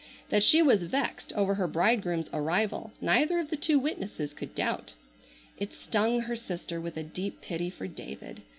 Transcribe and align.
That 0.29 0.41
she 0.43 0.63
was 0.63 0.81
vexed 0.81 1.31
over 1.33 1.53
her 1.53 1.67
bridegroom's 1.67 2.27
arrival 2.33 2.91
neither 3.01 3.37
of 3.37 3.51
the 3.51 3.55
two 3.55 3.77
witnesses 3.77 4.33
could 4.33 4.55
doubt. 4.55 4.95
It 5.59 5.73
stung 5.73 6.21
her 6.21 6.35
sister 6.35 6.81
with 6.81 6.97
a 6.97 7.03
deep 7.03 7.39
pity 7.41 7.69
for 7.69 7.85
David. 7.87 8.41